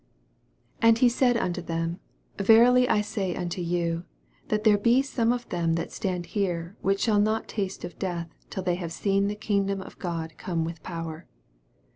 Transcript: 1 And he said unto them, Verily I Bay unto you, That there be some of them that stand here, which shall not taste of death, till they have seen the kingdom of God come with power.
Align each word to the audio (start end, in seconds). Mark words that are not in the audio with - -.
1 0.79 0.89
And 0.89 0.97
he 0.97 1.07
said 1.07 1.37
unto 1.37 1.61
them, 1.61 1.99
Verily 2.39 2.89
I 2.89 3.03
Bay 3.03 3.35
unto 3.35 3.61
you, 3.61 4.03
That 4.47 4.63
there 4.63 4.79
be 4.79 5.03
some 5.03 5.31
of 5.31 5.47
them 5.49 5.73
that 5.75 5.91
stand 5.91 6.25
here, 6.25 6.75
which 6.81 7.01
shall 7.01 7.19
not 7.19 7.47
taste 7.47 7.83
of 7.85 7.99
death, 7.99 8.33
till 8.49 8.63
they 8.63 8.77
have 8.77 8.91
seen 8.91 9.27
the 9.27 9.35
kingdom 9.35 9.79
of 9.79 9.99
God 9.99 10.39
come 10.39 10.65
with 10.65 10.81
power. 10.81 11.27